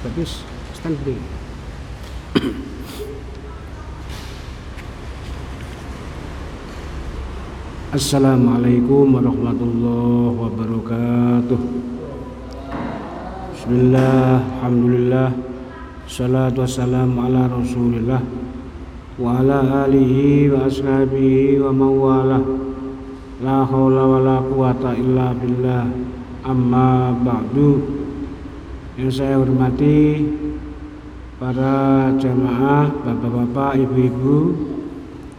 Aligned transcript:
Tapi 0.00 0.24
stand 0.72 0.96
free. 1.04 1.20
Assalamualaikum 7.92 9.12
warahmatullahi 9.12 10.40
wabarakatuh. 10.40 11.60
Bismillah, 13.52 14.40
Alhamdulillah 14.40 15.36
Salatu 16.08 16.64
wassalamu 16.64 17.20
ala 17.20 17.52
rasulillah 17.52 18.24
Wa 19.20 19.44
ala 19.44 19.84
alihi 19.84 20.48
wa 20.48 20.64
ashabihi 20.64 21.60
wa 21.60 21.76
mawalah 21.76 22.40
La 23.44 23.68
hawla 23.68 24.02
wa 24.08 24.18
la 24.24 24.40
quwata 24.48 24.96
illa 24.96 25.36
billah. 25.36 25.92
Amma 26.48 27.12
ba'du 27.20 28.00
Yang 29.00 29.24
saya 29.24 29.40
hormati 29.40 30.28
Para 31.40 32.12
jamaah, 32.20 32.92
bapak-bapak, 33.00 33.80
ibu-ibu 33.80 34.52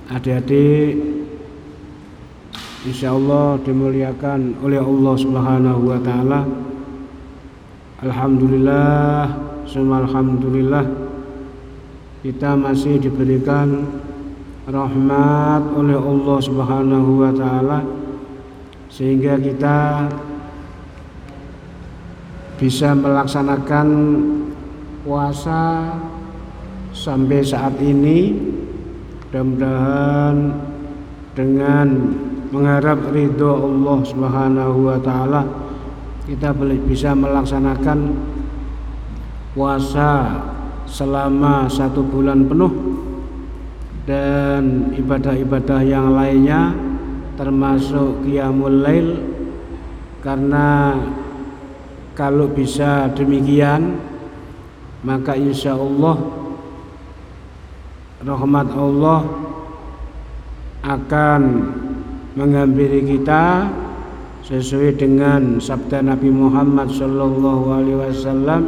Adik-adik 0.09 0.97
Insya 2.81 3.13
Allah 3.13 3.61
dimuliakan 3.61 4.57
oleh 4.65 4.81
Allah 4.81 5.13
Subhanahu 5.13 5.93
wa 5.93 6.01
taala. 6.01 6.49
Alhamdulillah, 8.01 9.29
semua 9.69 10.01
alhamdulillah 10.01 10.89
kita 12.25 12.57
masih 12.57 12.97
diberikan 12.97 13.85
rahmat 14.65 15.61
oleh 15.77 15.93
Allah 15.93 16.37
Subhanahu 16.41 17.21
wa 17.21 17.29
taala 17.37 17.85
sehingga 18.89 19.37
kita 19.37 20.09
bisa 22.61 22.93
melaksanakan 22.93 23.87
puasa 25.01 25.97
sampai 26.93 27.41
saat 27.41 27.73
ini. 27.81 28.37
Mudah-mudahan 29.31 30.37
dengan 31.33 31.87
mengharap 32.53 33.09
ridho 33.09 33.49
Allah 33.63 33.97
Subhanahu 34.03 34.91
wa 34.91 34.99
taala 34.99 35.41
kita 36.27 36.51
bisa 36.85 37.15
melaksanakan 37.15 38.11
puasa 39.55 40.11
selama 40.85 41.65
satu 41.71 42.03
bulan 42.03 42.45
penuh 42.45 42.69
dan 44.03 44.91
ibadah-ibadah 44.99 45.81
yang 45.81 46.11
lainnya 46.13 46.75
termasuk 47.39 48.21
qiyamul 48.27 48.83
lail. 48.83 49.09
Karena 50.21 50.93
kalau 52.13 52.51
bisa 52.51 53.07
demikian 53.15 53.97
maka 55.01 55.33
insya 55.33 55.73
Allah 55.73 56.17
rahmat 58.21 58.67
Allah 58.77 59.21
akan 60.85 61.41
menghampiri 62.37 63.05
kita 63.17 63.69
sesuai 64.45 64.97
dengan 64.97 65.57
sabda 65.57 66.05
Nabi 66.05 66.29
Muhammad 66.29 66.89
sallallahu 66.93 67.65
alaihi 67.73 67.97
wasallam 67.97 68.61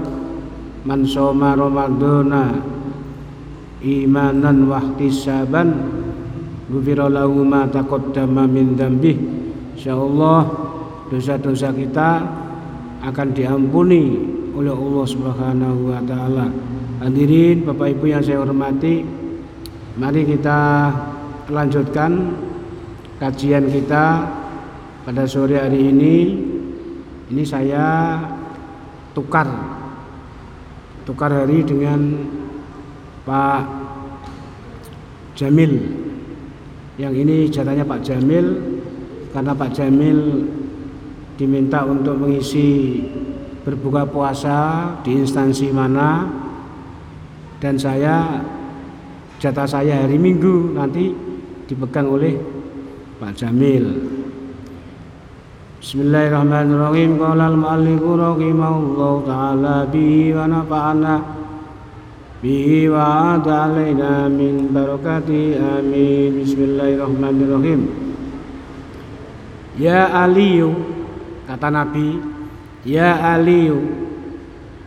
man 0.85 1.05
soma 1.05 1.53
ramadhana 1.53 2.59
imanan 3.83 4.69
wa 4.69 4.79
ihtisaban 4.79 5.69
ghufira 6.71 7.11
lahu 7.11 7.43
ma 7.45 7.67
taqaddama 7.67 8.47
min 8.47 8.73
dzambih 8.79 9.17
insyaallah 9.75 10.41
dosa-dosa 11.11 11.69
kita 11.75 12.09
akan 13.03 13.35
diampuni 13.35 14.15
oleh 14.55 14.71
Allah 14.71 15.05
Subhanahu 15.05 15.91
wa 15.91 15.99
taala. 16.07 16.47
Hadirin 17.03 17.67
Bapak 17.67 17.99
Ibu 17.99 18.05
yang 18.15 18.23
saya 18.23 18.39
hormati, 18.39 19.03
mari 19.99 20.23
kita 20.23 20.87
lanjutkan 21.51 22.31
kajian 23.19 23.67
kita 23.67 24.23
pada 25.03 25.27
sore 25.27 25.59
hari 25.59 25.91
ini 25.91 26.15
ini 27.27 27.43
saya 27.43 28.19
tukar 29.11 29.47
tukar 31.03 31.31
hari 31.31 31.59
dengan 31.67 32.23
Pak 33.27 33.63
Jamil 35.35 35.75
yang 36.95 37.11
ini 37.11 37.51
jatahnya 37.51 37.83
Pak 37.83 37.99
Jamil 38.05 38.47
karena 39.35 39.51
Pak 39.51 39.69
Jamil 39.75 40.19
diminta 41.37 41.81
untuk 41.85 42.17
mengisi 42.19 43.01
berbuka 43.63 44.05
puasa 44.05 44.91
di 45.01 45.17
instansi 45.17 45.71
mana. 45.73 46.29
Dan 47.63 47.79
saya 47.79 48.43
jatah 49.39 49.63
saya 49.63 50.03
hari 50.03 50.19
Minggu 50.19 50.75
nanti 50.75 51.15
dipegang 51.65 52.11
oleh 52.11 52.35
Pak 53.23 53.39
Jamil. 53.39 53.87
Bismillahirrahmanirrahim. 55.79 57.19
Qala 57.19 57.51
al-muallifu 57.51 58.15
rahimahullah 58.19 59.13
ta'ala 59.27 59.75
bihi 59.87 60.31
wa 60.31 60.47
nafa'ana 60.47 61.15
bihi 62.43 62.91
wa 62.91 63.39
alaina 63.39 64.27
min 64.27 64.71
barakati. 64.71 65.55
Amin. 65.55 66.43
Bismillahirrahmanirrahim. 66.43 67.81
Ya 69.79 70.11
Aliyu 70.11 70.92
kata 71.47 71.67
Nabi 71.69 72.19
Ya 72.83 73.15
Aliyu 73.39 73.79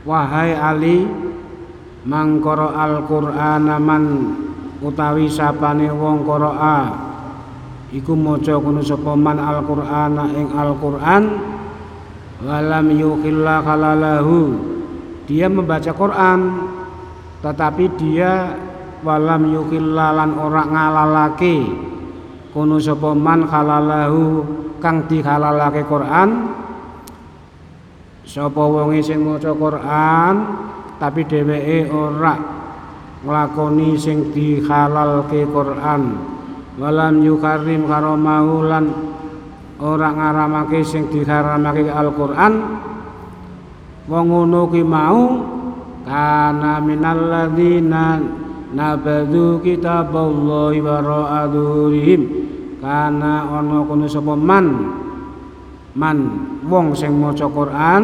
wahai 0.05 0.53
Ali 0.53 1.09
mangkoro 2.05 2.77
al-Qur'ana 2.77 3.81
man 3.81 4.37
utawi 4.85 5.33
sapane 5.33 5.89
wong 5.89 6.29
qira'a 6.29 6.79
iku 7.97 8.13
maca 8.13 8.55
kono 8.61 8.85
sapa 8.85 9.17
man 9.17 9.41
Al-Qur'ana 9.41 10.29
ing 10.37 10.53
Al-Qur'an 10.53 11.23
walam 12.45 12.87
yukhilla 12.93 13.65
khalalahu. 13.65 14.39
Dia 15.27 15.51
membaca 15.51 15.91
Quran 15.91 16.41
tetapi 17.41 17.85
dia 17.99 18.55
walam 19.03 19.51
yukhilla 19.51 20.15
lan 20.15 20.37
ora 20.37 20.63
ngalalake 20.69 21.65
kono 22.57 22.81
sapa 22.81 23.13
man 23.13 23.45
khalalahu 23.45 24.41
kang 24.81 25.05
dihalalake 25.05 25.85
Quran? 25.85 26.57
Sapa 28.25 28.65
wonge 28.65 29.05
sing 29.05 29.21
maca 29.21 29.53
Quran 29.53 30.35
tapi 30.97 31.29
dheweke 31.29 31.93
ora 31.93 32.33
nglakoni 33.21 34.01
sing 34.01 34.33
dihalalke 34.33 35.45
Quran. 35.53 36.03
Walam 36.81 37.21
yukarim 37.21 37.85
karamahu 37.85 38.65
lan 38.65 38.85
ora 39.77 40.17
ngaramake 40.17 40.81
sing 40.81 41.13
diharamake 41.13 41.93
Al-Qur'an. 41.93 42.53
Wong 44.09 44.27
ngono 44.33 44.73
ki 44.73 44.81
mau 44.81 45.21
kana 46.09 46.81
minal 46.81 47.21
ladzina 47.21 48.17
nabadu 48.73 49.61
kitaballahi 49.61 50.79
wara'a 50.85 51.49
dzurihim 51.51 52.46
kana 52.87 53.51
ana 53.51 53.83
kono 53.83 54.07
sapa 54.07 54.39
man? 54.39 54.67
Man 55.99 56.19
wong 56.63 56.95
sing 56.95 57.19
maca 57.19 57.51
Quran 57.51 58.03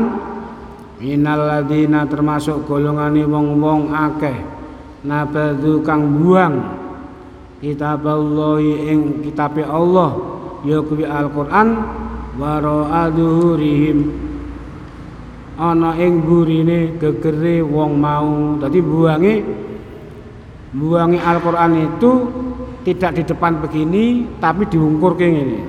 minal 0.99 1.47
ladzina 1.47 2.03
termasuk 2.11 2.67
golongane 2.67 3.23
wong-wong 3.23 3.95
akeh 3.95 4.43
nabadu 5.07 5.87
kang 5.87 6.19
buang. 6.19 6.83
Kitab 7.63 8.03
Allah 8.03 8.59
ing 8.59 9.23
kitab 9.23 9.55
Allah 9.63 10.19
ya 10.67 10.83
kuwi 10.83 11.07
Al-Qur'an 11.07 11.79
adhurihim 12.91 14.11
ana 15.63 15.95
ing 15.95 16.27
burine 16.27 16.99
gegere 16.99 17.63
wong 17.63 18.03
mau. 18.03 18.59
Dadi 18.59 18.83
buange 18.83 19.35
buange 20.75 21.23
Al-Qur'an 21.23 21.71
itu 21.79 22.42
tidak 22.83 23.19
di 23.19 23.23
depan 23.27 23.63
begini 23.63 24.27
tapi 24.43 24.67
diungkurke 24.67 25.27
ngene. 25.27 25.61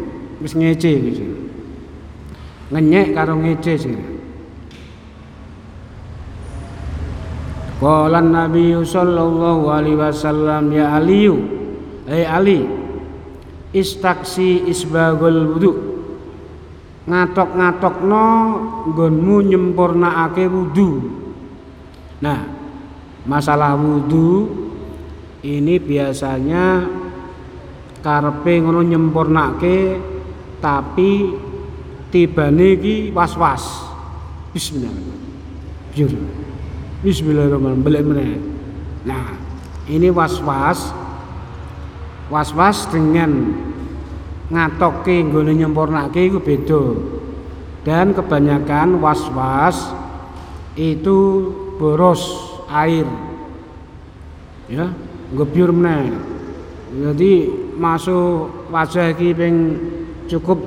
Wis 0.44 0.58
ngece 0.60 0.92
gitu 0.92 1.44
ngenyek 2.74 3.14
karo 3.14 3.38
ngece 3.38 3.74
sih 3.78 3.98
Qala 7.78 8.24
Nabi 8.24 8.74
sallallahu 8.80 9.68
alaihi 9.68 10.00
wasallam 10.00 10.72
ya 10.72 10.98
Aliyu 10.98 11.36
Hei 12.08 12.24
Ali 12.24 12.64
Istaksi 13.74 14.70
isbagul 14.70 15.58
wudu. 15.58 15.72
Ngatok-ngatokno 17.10 18.26
Nggonmu 18.94 19.36
nyempurnakake 19.50 20.46
wudu. 20.48 21.10
Nah 22.24 22.48
Masalah 23.28 23.76
wudu 23.76 24.48
Ini 25.44 25.76
biasanya 25.82 26.88
Karpe 28.04 28.60
ngono 28.60 28.84
nyempurnake 28.84 29.98
Tapi 30.60 31.12
Tibane 32.12 32.78
iki 32.78 33.10
was-was 33.16 33.90
Bismillahirrahmanirrahim 34.52 36.44
Bismillahirrahmanirrahim. 37.04 37.84
Balik 37.84 38.04
meneh. 38.08 38.40
Nah, 39.04 39.36
ini 39.92 40.08
was-was 40.08 40.96
was-was 42.32 42.88
dengan 42.88 43.52
ngatoke 44.48 45.12
nggone 45.12 45.52
nyempurnake 45.52 46.32
iku 46.32 46.40
beda. 46.40 46.84
Dan 47.84 48.16
kebanyakan 48.16 49.04
was-was 49.04 49.92
itu 50.80 51.52
boros 51.76 52.24
air. 52.72 53.04
Ya, 54.72 54.88
ngebyur 55.36 55.76
meneh. 55.76 56.16
Jadi 56.94 57.63
masuk 57.78 58.70
wajah 58.70 59.12
iki 59.14 59.34
ping 59.34 59.56
cukup 60.30 60.60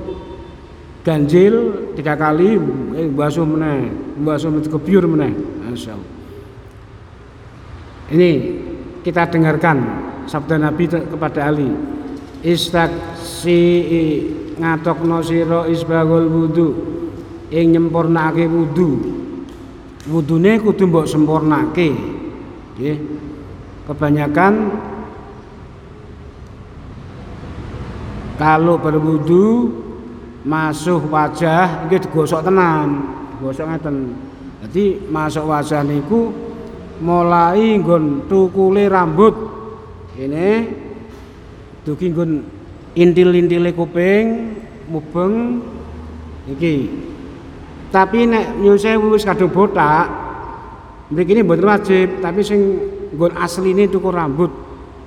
ganjil 1.07 1.87
tiga 1.95 2.19
kali 2.19 2.59
eh 2.99 3.07
basuh 3.07 3.47
meneh, 3.47 3.91
basuh 4.19 4.51
kebyur 4.67 5.07
meneh. 5.07 5.31
Masyaallah. 5.67 6.11
Ini 8.07 8.31
kita 9.03 9.27
dengarkan 9.27 9.77
sabda 10.27 10.59
Nabi 10.59 10.87
kepada 10.87 11.47
Ali. 11.47 11.67
Istaksi 12.43 13.61
ngatokno 14.55 15.19
sira 15.23 15.67
isbagul 15.67 16.27
wudu 16.27 16.67
ing 17.51 17.75
nyempurnake 17.75 18.47
wudu. 18.47 19.15
Wudune 20.07 20.55
kudu 20.63 20.87
mbok 20.87 21.07
sempurnake. 21.07 21.91
Nggih. 22.79 22.97
Kebanyakan 23.87 24.53
kalau 28.37 28.77
berwudu 28.77 29.73
masuk 30.45 31.09
wajah 31.09 31.89
nggih 31.89 32.07
digosok 32.07 32.45
tenan, 32.45 33.17
gosok 33.41 33.67
ngeten. 33.67 34.15
Jadi 34.63 35.09
masuk 35.09 35.49
wajah 35.49 35.81
niku 35.81 36.31
mulai 37.01 37.77
nggon 37.81 38.29
tukule 38.29 38.85
rambut. 38.87 39.33
Ini 40.17 40.49
dugi 41.85 42.13
nggon 42.13 42.31
intil-intile 42.93 43.73
kuping 43.73 44.25
mubeng 44.89 45.61
iki. 46.49 46.89
Tapi 47.89 48.29
nek 48.29 48.61
nyun 48.61 48.77
sewu 48.77 49.13
wis 49.17 49.25
kadung 49.25 49.49
botak 49.49 50.27
mriki 51.07 51.39
ini 51.39 51.43
wajib 51.47 52.19
tapi 52.19 52.43
sing 52.43 52.59
nggon 53.15 53.31
asline 53.39 53.87
tuku 53.87 54.11
rambut 54.11 54.51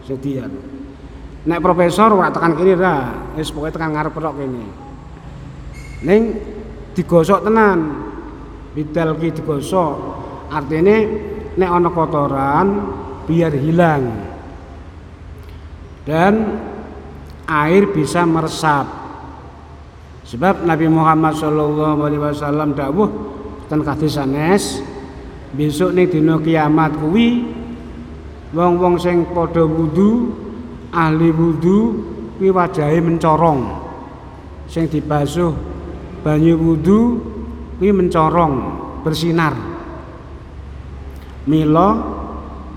sedian 0.09 0.49
nek 1.47 1.63
profesor 1.65 2.13
ora 2.13 2.29
tekan 2.29 2.53
kiri 2.57 2.77
ra 2.77 3.31
wis 3.37 3.49
pokoke 3.49 3.73
tekan 3.73 3.97
ngarep 3.97 4.13
tok 4.13 4.35
kene. 4.37 4.65
Ning 6.05 6.23
digosok 6.93 7.45
tenan. 7.47 7.79
Bidal 8.71 9.19
ki 9.19 9.29
digosok. 9.41 9.95
Artinya 10.51 10.97
nek 11.57 11.71
ana 11.71 11.91
kotoran 11.91 12.67
biar 13.25 13.53
hilang. 13.57 14.05
Dan 16.05 16.35
air 17.47 17.91
bisa 17.91 18.23
meresap. 18.25 18.87
Sebab 20.31 20.63
Nabi 20.63 20.87
Muhammad 20.87 21.35
Shallallahu 21.35 22.07
Alaihi 22.07 22.23
Wasallam 22.23 22.79
dawuh 22.79 23.11
dan 23.67 23.83
hadis 23.83 24.15
sanes 24.15 24.79
besok 25.55 25.95
nih 25.95 26.07
dino 26.07 26.39
kiamat 26.39 26.95
kuwi 26.99 27.47
wong-wong 28.55 28.99
sing 28.99 29.27
padha 29.35 29.67
wudu 29.67 30.31
ahli 30.91 31.31
wudu 31.31 31.79
kuwi 32.39 32.51
wajahe 32.51 32.99
mencorong. 32.99 33.91
Sing 34.71 34.87
dibasuh 34.87 35.55
banyu 36.23 36.55
wudu 36.59 37.19
kuwi 37.79 37.91
mencorong 37.91 38.55
bersinar. 39.03 39.55
Milo 41.49 41.89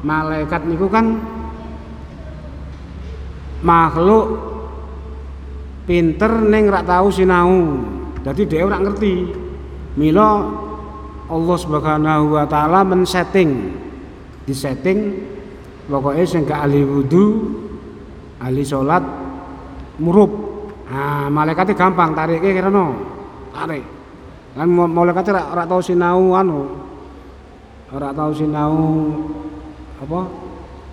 malaikat 0.01 0.65
niku 0.65 0.88
kan 0.88 1.19
makhluk 3.62 4.25
pinter 5.86 6.31
neng 6.42 6.71
rak 6.71 6.88
tahu 6.88 7.07
sinau. 7.12 7.83
Jadi 8.24 8.42
dia 8.48 8.63
ora 8.63 8.80
ngerti. 8.80 9.13
Milo 9.94 10.30
Allah 11.30 11.57
Subhanahu 11.59 12.33
wa 12.33 12.45
taala 12.50 12.81
di 14.44 14.51
setting 14.51 15.00
pokoknya 15.88 16.25
sing 16.27 16.44
ahli 16.48 16.83
wudu 16.83 17.25
ahli 18.44 18.62
salat 18.68 19.04
murub 20.04 20.31
nah 20.92 21.31
malaikatnya 21.31 21.80
gampang 21.80 22.12
tariknya 22.12 22.51
kira 22.51 22.69
no. 22.69 22.86
Tarik. 23.56 23.84
Kan 24.54 24.68
malaikatnya 24.69 25.56
rak 25.56 25.66
tahu 25.66 25.81
sinau 25.81 26.36
anu. 26.36 26.68
Ora 27.94 28.12
tahu 28.12 28.31
sinau 28.36 28.75
apa? 30.04 30.19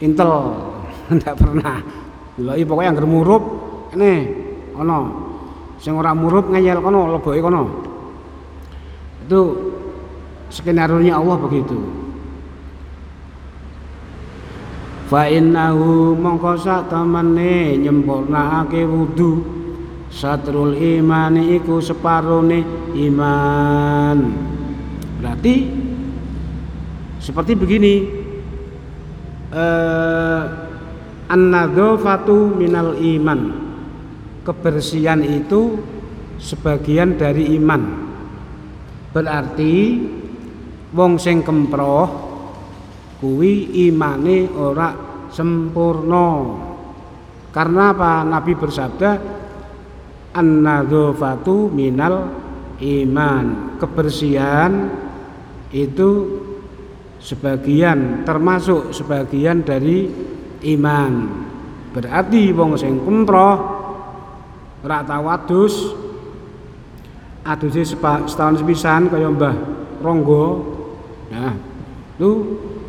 Intel. 0.00 0.32
Ndak 1.16 1.34
pernah. 1.36 1.82
Lha 2.40 2.54
pokoknya 2.64 2.94
yang 2.94 3.10
murup 3.10 3.42
ini 3.98 4.12
ono 4.78 4.98
sing 5.82 5.92
ora 5.92 6.14
murup 6.14 6.48
ngeyel 6.48 6.78
kono 6.80 7.18
leboke 7.18 7.40
kono. 7.42 7.62
Itu 9.26 9.40
skenario 10.48 11.02
nya 11.02 11.18
Allah 11.18 11.36
begitu 11.36 11.99
fa 15.10 15.26
innahu 15.26 16.14
mongko 16.14 16.54
sak 16.54 16.86
temene 16.86 17.74
nyempurnakake 17.82 18.86
wudu. 18.86 19.58
Satrul 20.10 20.74
imani 20.74 21.54
iku 21.54 21.78
separone 21.78 22.66
iman. 22.98 24.18
Berarti 25.18 25.54
seperti 27.22 27.54
begini 27.54 27.94
eh, 29.54 30.42
an-nadzafatu 31.30 32.58
minal 32.58 32.98
iman. 32.98 33.70
Kebersihan 34.42 35.22
itu 35.22 35.78
sebagian 36.42 37.14
dari 37.14 37.54
iman. 37.54 37.82
Berarti 39.14 39.74
wong 40.90 41.22
sing 41.22 41.46
kemproh 41.46 42.29
kuwi 43.20 43.84
imane 43.86 44.48
ora 44.56 44.96
sempurna. 45.28 46.56
Karena 47.52 47.92
apa? 47.92 48.24
Nabi 48.24 48.56
bersabda 48.56 49.10
an-nadzafatu 50.32 51.68
minal 51.68 52.32
iman. 52.80 53.76
Kebersihan 53.76 54.72
itu 55.70 56.10
sebagian 57.20 58.24
termasuk 58.24 58.96
sebagian 58.96 59.60
dari 59.60 60.08
iman. 60.74 61.12
Berarti 61.90 62.54
wong 62.54 62.78
sing 62.80 63.02
kumroh 63.04 63.56
ora 64.80 65.04
tau 65.04 65.28
adus. 65.28 65.74
Setahun 67.50 68.62
sepisan 68.62 69.10
kaya 69.10 69.26
Mbah 69.26 69.56
Ronggo. 69.98 70.44
Nah 71.34 71.56
itu 72.14 72.30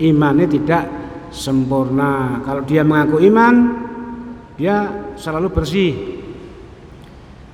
imannya 0.02 0.50
tidak 0.50 0.84
sempurna. 1.32 2.42
Kalau 2.44 2.66
dia 2.66 2.82
mengaku 2.82 3.22
iman 3.32 3.54
dia 4.58 4.90
selalu 5.16 5.48
bersih. 5.54 5.94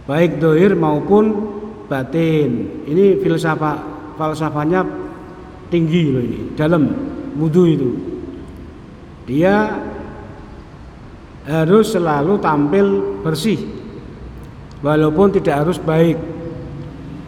Baik 0.08 0.39
dohir 0.39 0.74
maupun 0.74 1.56
batin. 1.92 2.84
Ini 2.88 3.20
filsafat 3.20 3.77
falsafahnya 4.16 4.84
tinggi 5.68 6.04
loh 6.10 6.24
ini. 6.24 6.39
Dalam 6.56 6.84
wudhu 7.36 7.63
itu. 7.68 7.89
Dia 9.27 9.75
harus 11.48 11.92
selalu 11.92 12.39
tampil 12.39 12.88
bersih. 13.24 13.60
Walaupun 14.80 15.36
tidak 15.36 15.68
harus 15.68 15.77
baik. 15.80 16.16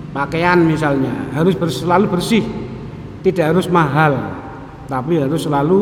Pakaian 0.10 0.58
misalnya 0.66 1.30
harus 1.36 1.54
selalu 1.56 2.08
bersih. 2.10 2.44
Tidak 3.20 3.52
harus 3.52 3.68
mahal 3.68 4.39
tapi 4.90 5.22
harus 5.22 5.46
selalu 5.46 5.80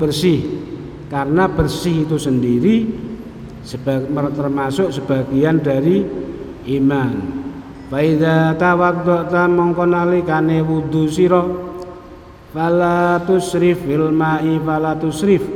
bersih. 0.00 0.64
Karena 1.06 1.46
bersih 1.46 2.02
itu 2.02 2.18
sendiri 2.18 2.88
termasuk 4.34 4.90
sebagian 4.90 5.62
dari 5.62 6.02
iman. 6.80 7.44
Faida 7.86 8.58
tawaddata 8.58 9.46
mongko 9.46 9.86
nalikane 9.86 10.58
wudu 10.66 11.06
sira 11.06 11.46
fala 12.50 13.22
tusrif 13.22 13.86
fil 13.86 14.10
ma'i 14.10 14.58
fala 14.58 14.98
tusrif. 14.98 15.46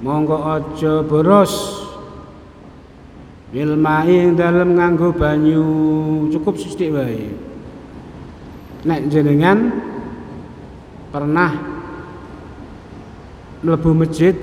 Monggo 0.00 0.40
aja 0.46 1.04
boros 1.04 1.84
bil 3.52 3.76
ma'i 3.76 4.32
dalem 4.32 4.78
nganggo 4.78 5.12
banyu. 5.12 5.66
Cukup 6.32 6.56
sithik 6.56 6.96
wae. 6.96 7.28
Nek 8.88 9.10
jenengan 9.12 9.68
pernah 11.12 11.67
mlebu 13.62 13.90
masjid 13.94 14.34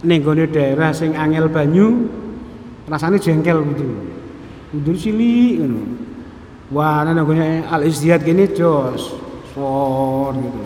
ning 0.00 0.24
daerah 0.24 0.92
sing 0.94 1.12
angel 1.16 1.48
banyu 1.52 2.08
rasanya 2.88 3.18
jengkel 3.20 3.62
gitu. 3.74 3.86
Kudu 4.70 4.92
cilik 4.94 5.60
ngono. 5.62 5.82
Wah 6.70 7.02
nang 7.02 7.26
al 7.66 7.82
izdihad 7.82 8.22
gini 8.22 8.46
jos. 8.54 9.18
For 9.50 10.30
gitu. 10.38 10.62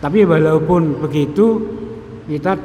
Tapi 0.00 0.24
walaupun 0.26 0.98
begitu 0.98 1.60
kita 2.26 2.56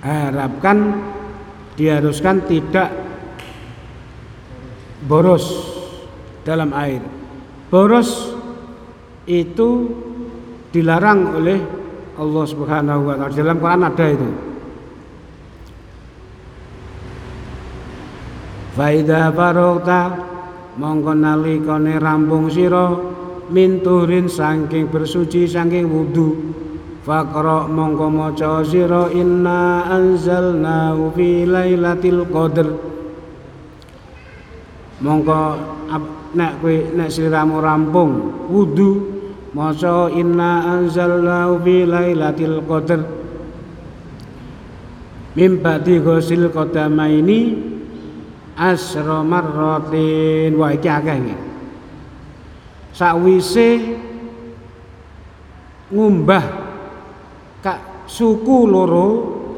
diharapkan 0.00 0.78
diharuskan 1.76 2.40
tidak 2.48 2.88
boros 5.04 5.44
dalam 6.46 6.72
air. 6.72 7.04
Boros 7.68 8.32
itu 9.26 9.90
dilarang 10.72 11.36
oleh 11.36 11.58
Allah 12.16 12.44
Subhanahu 12.48 13.00
wa 13.06 13.14
taala. 13.20 13.32
Dalam 13.32 13.56
Quran 13.60 13.82
ada 13.84 14.06
itu. 14.08 14.30
Faida 18.76 19.32
farokta 19.32 20.00
mongko 20.76 21.12
nalikane 21.16 21.96
rampung 21.96 22.52
sira 22.52 22.92
minturin 23.48 24.28
saking 24.28 24.92
bersuci 24.92 25.48
saking 25.48 25.88
wudu 25.88 26.52
Fakra 27.00 27.64
mongko 27.72 28.12
maca 28.12 28.60
sira 28.60 29.08
inna 29.16 29.88
anzalna 29.88 30.92
fi 31.16 31.48
lailatul 31.48 32.28
qadr 32.28 32.68
Mongko 35.00 35.40
nek 36.36 36.52
kowe 36.60 36.76
nek 36.96 37.08
sliramu 37.08 37.64
rampung 37.64 38.12
wudu 38.52 39.15
maca 39.56 40.12
inna 40.12 40.76
anzalna 40.76 41.56
fi 41.64 41.88
lailatul 41.88 42.60
qadr. 42.68 43.00
Mim 45.36 45.52
ba'di 45.64 45.96
ghusil 46.04 46.52
qadamaini 46.52 47.40
asra 48.56 49.24
marratin. 49.24 50.52
Wa 50.60 50.76
iki 50.76 50.88
akeh 50.92 51.16
iki 51.24 51.36
sakwise 52.96 53.68
ngumbah 55.92 56.44
kak 57.60 58.08
suku 58.08 58.64
loro 58.64 59.08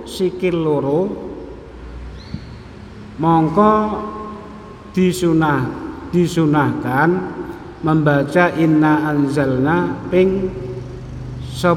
sikil 0.02 0.58
loro 0.58 1.00
mongko 3.22 3.74
disunah 4.90 5.62
disunahkan 6.10 7.37
membaca 7.82 8.50
inna 8.58 9.06
anzalna 9.06 9.94
ping 10.10 10.50
10 11.54 11.74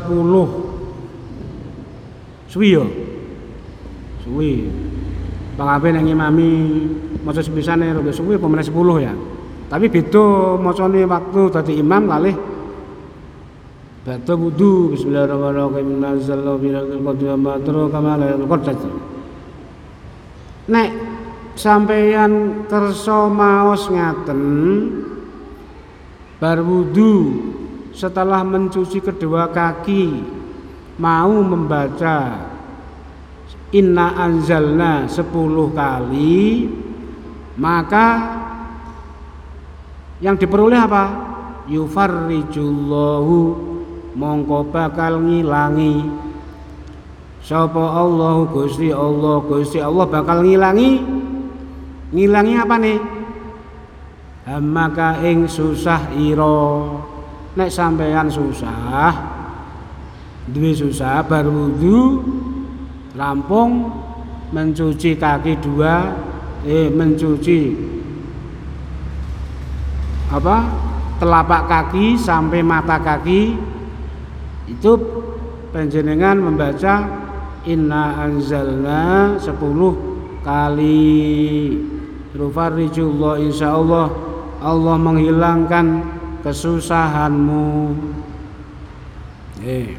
suwi 2.50 2.70
yo? 2.76 2.86
Suwi. 4.26 4.70
Pangabe 5.58 5.94
nang 5.94 6.08
imami 6.10 6.50
maca 7.22 7.42
sepisane 7.42 7.94
rada 7.94 8.12
suwi 8.14 8.38
apa 8.38 8.48
meneh 8.50 8.66
10 8.66 9.06
ya. 9.06 9.14
Tapi 9.72 9.88
beda 9.88 10.60
macane 10.60 11.08
waktu 11.08 11.42
dadi 11.48 11.74
imam 11.80 12.04
kalih 12.12 12.36
Bata 14.02 14.34
wudu. 14.34 14.98
Bismillahirrahmanirrahim. 14.98 16.02
Nazzalna 16.02 16.58
binaqil 16.58 17.06
qadri 17.06 17.28
wa 17.30 17.38
matru 17.38 17.86
kama 17.94 18.18
la 18.18 18.34
qadrat 18.34 18.82
Nek 20.74 20.90
sampeyan 21.54 22.66
kersa 22.66 23.30
maos 23.30 23.86
ngaten 23.94 24.42
bar 26.42 26.58
wudu 26.58 27.38
setelah 27.94 28.42
mencuci 28.42 28.98
kedua 28.98 29.54
kaki 29.54 30.26
mau 30.98 31.38
membaca. 31.46 32.50
Inna 33.72 34.20
anzalna 34.20 35.08
10 35.08 35.32
kali 35.72 36.68
maka 37.56 38.08
yang 40.20 40.36
diperoleh 40.36 40.76
apa? 40.76 41.06
Yufarrijullahu 41.72 43.38
mongko 44.18 44.68
bakal 44.74 45.24
ngilangi. 45.24 46.04
Sapa 47.40 47.96
Allah 47.96 48.44
Gusti 48.50 48.92
Allah 48.92 49.40
Gusti 49.46 49.80
Allah 49.80 50.04
bakal 50.10 50.44
ngilangi? 50.44 51.00
Ngilangi 52.12 52.54
apa 52.60 52.76
nih 52.76 53.21
hamaka 54.46 55.22
ing 55.26 55.46
susah 55.46 56.14
ira 56.18 56.88
nek 57.54 57.70
sampeyan 57.70 58.28
susah 58.28 59.14
duwe 60.50 60.72
susah 60.74 61.22
bar 61.26 61.46
wudu 61.46 62.22
Lampung 63.12 63.92
mencuci 64.56 65.20
kaki 65.20 65.60
dua 65.60 66.16
eh 66.64 66.88
mencuci 66.88 67.76
apa 70.32 70.58
telapak 71.20 71.68
kaki 71.68 72.16
sampai 72.16 72.64
mata 72.64 73.04
kaki 73.04 73.52
itu 74.72 74.92
penjenengan 75.76 76.40
membaca 76.40 77.04
inna 77.68 78.16
anzalna 78.24 79.36
10 79.36 79.52
kali. 80.40 81.12
Rufarijullah 82.32 83.44
insya 83.44 83.76
Allah 84.62 84.96
menghilangkan 85.02 85.86
kesusahanmu. 86.46 87.98
Eh. 89.66 89.94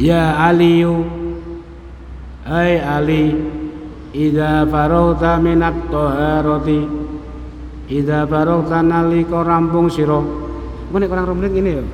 Ya 0.00 0.32
Aliyu 0.48 1.04
Hai 2.48 2.80
Ali 2.80 3.36
Ida 4.16 4.64
farauta 4.64 5.36
minat 5.36 5.76
toharoti 5.92 6.88
Ida 7.92 8.24
farauta 8.24 8.80
nalika 8.80 9.44
rampung 9.44 9.92
siro 9.92 10.24
Aku 10.88 11.00
nek 11.00 11.08
kurang 11.08 11.24
rumit 11.24 11.52
ini 11.56 11.80
ya. 11.80 11.84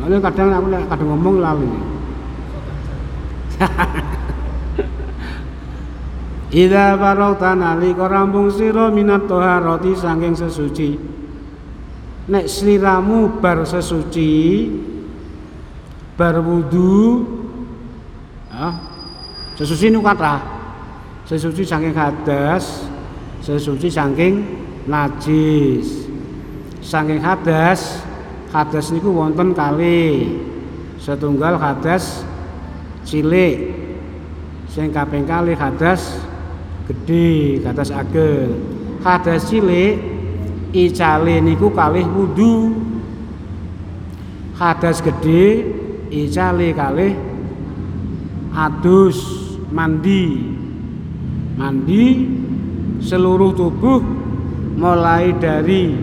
Soalnya 0.00 0.16
kadang 0.24 0.48
aku 0.52 0.68
kadang 0.88 1.08
ngomong 1.12 1.36
lali 1.44 1.68
Ida 6.54 6.94
farauta 6.94 7.50
nalika 7.58 8.06
rampung 8.06 8.46
siro 8.46 8.86
minat 8.94 9.26
toharoti 9.26 9.90
saking 9.98 10.38
sesuci. 10.38 10.94
Nek 12.30 12.46
sliramu 12.46 13.42
bar 13.42 13.66
sesuci 13.66 14.70
bar 16.14 16.38
wudu 16.38 17.26
ya, 18.54 18.70
sesuci 19.58 19.90
nu 19.90 19.98
kata 19.98 20.38
sesuci 21.26 21.66
saking 21.66 21.90
hadas 21.90 22.86
sesuci 23.42 23.90
saking 23.90 24.46
najis. 24.86 26.06
Saking 26.78 27.18
hadas 27.18 27.98
hadas 28.54 28.94
niku 28.94 29.10
wonten 29.10 29.58
kali. 29.58 30.38
Setunggal 31.02 31.58
hadas 31.58 32.22
cilik. 33.02 33.74
Sing 34.70 34.94
kaping 34.94 35.26
kali 35.26 35.54
hadas 35.58 36.23
gede 36.84 37.60
hadas 37.64 37.88
ageng 37.88 38.52
hadas 39.04 39.52
cilik 39.52 40.14
icale 40.74 41.38
niku 41.38 41.70
kalih 41.70 42.04
wudu. 42.08 42.74
Hadas 44.58 45.02
gede 45.04 45.66
icali 46.10 46.74
kali 46.74 47.08
adus 48.54 49.18
mandi. 49.70 50.50
Mandi 51.54 52.26
seluruh 52.98 53.54
tubuh 53.54 54.02
mulai 54.74 55.30
dari 55.38 55.94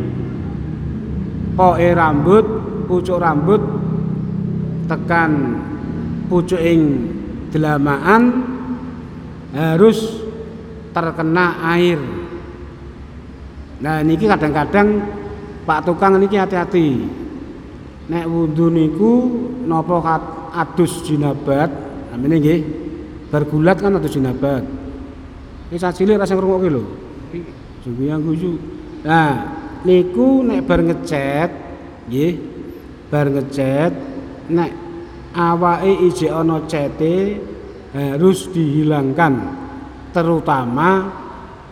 poe 1.59 1.89
rambut 1.91 2.45
pucuk 2.87 3.19
rambut 3.19 3.59
tekan 4.87 5.59
pucuk 6.31 6.59
ing 6.59 7.11
delamaan 7.51 8.47
harus 9.51 10.20
terkena 10.91 11.59
air. 11.75 11.99
Nah 13.81 14.05
niki 14.05 14.29
kadang-kadang 14.29 15.01
Pak 15.61 15.85
tukang 15.85 16.17
niki 16.17 16.37
hati-hati. 16.37 17.05
Nek 18.09 18.25
wudu 18.27 18.67
niku 18.73 19.13
napa 19.65 20.01
adus 20.51 21.05
jinabat? 21.05 21.69
Namine 22.11 22.35
nggih. 22.41 22.59
Bergulat 23.31 23.79
kan 23.79 23.95
adus 23.95 24.17
jinabat. 24.17 24.65
Iki 25.71 25.79
cilik 25.79 26.19
rasa 26.19 26.35
ngrungokke 26.35 26.67
lho. 26.67 26.83
Sungguh 27.85 28.11
yang 28.11 28.21
guyu. 28.25 28.59
Nah 29.07 29.61
niku 29.87 30.45
nek 30.45 30.65
bar 30.67 30.81
ngecet 30.83 31.49
nggih 32.09 32.33
bar 33.09 33.27
ngecet 33.29 33.93
nek 34.51 34.71
awake 35.31 36.11
ana 36.27 36.57
cete 36.67 37.39
harus 37.95 38.47
dihilangkan 38.51 39.60
terutama 40.11 41.09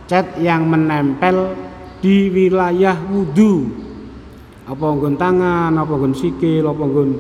cat 0.09 0.39
yang 0.41 0.65
menempel 0.65 1.53
di 1.99 2.31
wilayah 2.31 2.95
wudhu 2.95 3.67
apa 4.69 4.85
nggon 4.85 5.15
tangan 5.19 5.71
apa 5.75 5.93
nggon 5.93 6.15
sikil 6.15 6.71
apa 6.71 6.83
nggon 6.83 7.11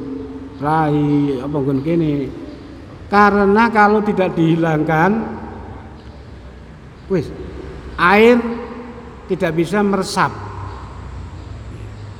rai 0.59 1.37
apa 1.39 1.55
nggon 1.55 1.79
kene. 1.83 2.15
Karena 3.09 3.63
kalau 3.73 4.05
tidak 4.05 4.37
dihilangkan 4.37 5.11
wis 7.09 7.27
air 7.97 8.37
tidak 9.27 9.51
bisa 9.57 9.81
meresap. 9.81 10.29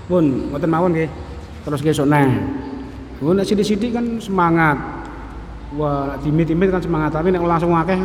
Pun 0.10 0.50
ngoten 0.50 0.70
mawon 0.70 0.98
nggih. 0.98 1.10
Terus 1.62 1.82
nggih 1.86 1.96
sok 1.96 2.10
neh. 2.10 2.29
Oh, 3.20 3.36
nek 3.36 3.44
sithik-sithik 3.44 3.91
kan 3.91 4.06
semangat. 4.18 4.79
Wah, 5.75 6.15
nek 6.15 6.25
dimit-dimit 6.25 6.72
kan 6.72 6.82
semangat, 6.82 7.13
tapi 7.13 7.29
nek 7.29 7.44
langsung 7.46 7.75
akeh 7.77 8.00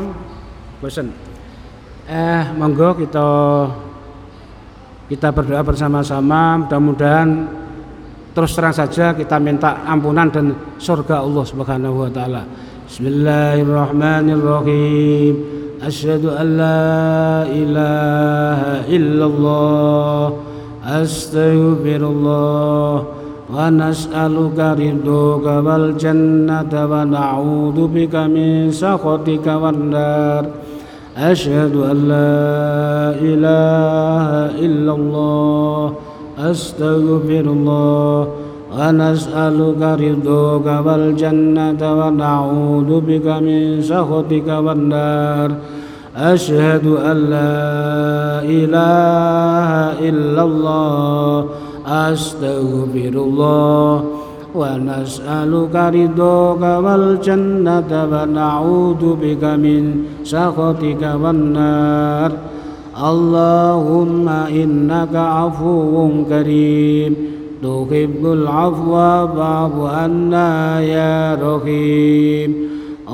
bosen. 0.81 1.13
Eh, 2.05 2.45
monggo 2.59 2.95
kita 3.01 3.25
kita 5.09 5.33
berdoa 5.33 5.63
bersama-sama, 5.65 6.59
mudah-mudahan 6.65 7.49
terus 8.35 8.55
terang 8.57 8.73
saja 8.75 9.15
kita 9.15 9.39
minta 9.39 9.85
ampunan 9.87 10.31
dan 10.33 10.55
surga 10.81 11.19
Allah 11.23 11.45
Subhanahu 11.47 11.99
wa 12.05 12.11
taala. 12.13 12.45
Bismillahirrahmanirrahim. 12.89 15.37
Asyhadu 15.85 16.31
an 16.33 16.57
la 16.57 17.45
ilaha 17.49 18.85
illallah. 18.89 20.33
Astaghfirullah. 20.85 23.24
ونسألك 23.57 24.59
رضاك 24.59 25.47
والجنة 25.67 26.73
ونعوذ 26.93 27.87
بك 27.87 28.15
من 28.15 28.71
سخطك 28.71 29.47
والنار. 29.47 30.47
أشهد 31.17 31.77
أن 31.77 31.99
لا 32.09 32.35
إله 33.31 34.27
إلا 34.67 34.93
الله. 34.95 35.95
أستغفر 36.39 37.45
الله. 37.57 38.29
ونسألك 38.79 39.83
رضاك 39.83 40.87
والجنة 40.87 41.83
ونعوذ 42.01 43.01
بك 43.01 43.27
من 43.27 43.83
سخطك 43.83 44.49
والنار. 44.49 45.51
أشهد 46.17 46.87
أن 46.87 47.17
لا 47.17 47.55
إله 48.43 49.69
إلا 50.09 50.43
الله. 50.43 51.64
أستغفر 51.87 53.15
الله 53.15 54.05
ونسألك 54.55 55.75
رضاك 55.75 56.85
والجنة 56.85 58.09
ونعوذ 58.13 59.17
بك 59.23 59.45
من 59.45 59.97
سخطك 60.25 61.15
والنار. 61.23 62.33
اللهم 63.11 64.29
إنك 64.29 65.15
عفو 65.15 66.09
كريم. 66.29 67.17
تحب 67.63 68.23
العفو 68.23 68.93
فاعف 69.37 69.73
عنا 69.81 70.81
يا 70.81 71.35
رحيم. 71.35 72.55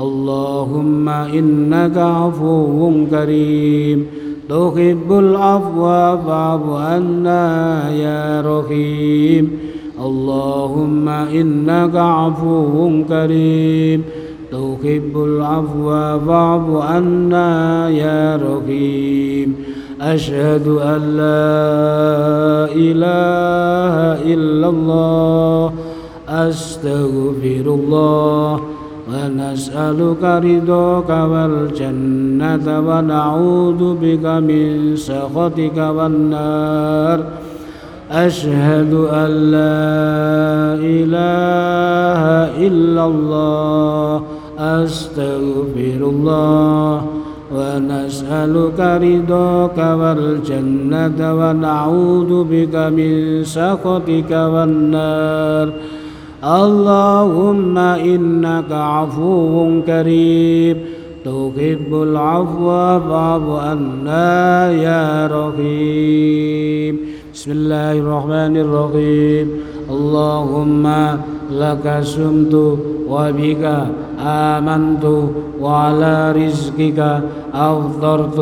اللهم 0.01 1.09
إنك 1.09 1.97
عفو 1.97 2.91
كريم. 3.11 4.20
تحب 4.51 5.11
العفو 5.11 5.83
فاعف 6.27 6.61
عنا 6.69 7.89
يا 7.91 8.41
رحيم 8.41 9.59
اللهم 10.05 11.09
إنك 11.09 11.95
عفو 11.95 13.03
كريم 13.09 14.03
تحب 14.51 15.13
العفو 15.15 15.85
فاعف 16.27 16.67
عنا 16.69 17.89
يا 17.89 18.35
رحيم 18.35 19.55
أشهد 20.01 20.67
أن 20.67 21.01
لا 21.21 21.55
إله 22.75 23.95
إلا 24.33 24.67
الله 24.69 25.73
أستغفر 26.29 27.65
الله 27.79 28.61
ونسألك 29.11 30.23
رضاك 30.23 31.09
والجنة 31.09 32.79
ونعوذ 32.87 33.81
بك 34.01 34.25
من 34.25 34.95
سخطك 34.95 35.77
والنار. 35.77 37.19
أشهد 38.11 38.93
أن 38.93 39.31
لا 39.51 39.79
إله 40.79 42.21
إلا 42.67 43.05
الله. 43.05 44.23
أستغفر 44.59 45.99
الله 46.13 47.01
ونسألك 47.55 48.79
رضاك 48.79 49.77
والجنة 50.01 51.19
ونعوذ 51.39 52.43
بك 52.43 52.75
من 52.75 53.43
سخطك 53.43 54.31
والنار. 54.31 55.67
اللهم 56.43 57.77
إنك 57.77 58.71
عفو 58.71 59.81
كريم 59.85 60.77
تحب 61.25 61.91
العفو 61.93 62.65
فاعف 63.09 63.45
عنا 63.49 64.71
يا 64.71 65.27
رحيم 65.29 66.97
بسم 67.33 67.51
الله 67.51 67.91
الرحمن 67.91 68.57
الرحيم 68.57 69.47
اللهم 69.89 70.85
لك 71.51 71.99
سمت 72.01 72.53
وبك 73.09 73.63
آمنت 74.25 75.05
وعلى 75.61 76.31
رزقك 76.31 77.21
أفطرت 77.53 78.39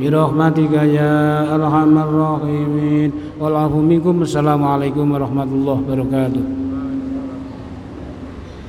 برحمتك 0.00 0.72
يا 0.72 1.54
أرحم 1.54 1.98
الراحمين 1.98 3.10
والعفو 3.40 3.78
منكم 3.80 4.22
السلام 4.22 4.64
عليكم 4.64 5.12
ورحمة 5.12 5.48
الله 5.56 5.78
وبركاته 5.88 6.61